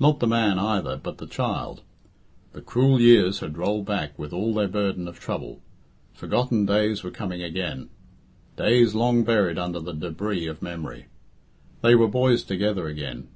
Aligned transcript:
Not 0.00 0.18
the 0.18 0.26
man 0.26 0.58
either, 0.58 0.96
but 1.00 1.18
the 1.18 1.28
child. 1.28 1.82
The 2.54 2.60
cruel 2.60 3.00
years 3.00 3.38
had 3.38 3.56
rolled 3.56 3.86
back 3.86 4.18
with 4.18 4.32
all 4.32 4.52
their 4.52 4.66
burden 4.66 5.06
of 5.06 5.20
trouble. 5.20 5.60
Forgotten 6.12 6.66
days 6.66 7.04
were 7.04 7.12
come 7.12 7.30
again 7.30 7.88
days 8.56 8.96
long 8.96 9.22
buried 9.22 9.58
under 9.60 9.78
the 9.78 9.94
débris 9.94 10.50
of 10.50 10.60
memory. 10.60 11.06
They 11.82 11.94
were 11.94 12.08
boys 12.08 12.42
together 12.42 12.88
again. 12.88 13.28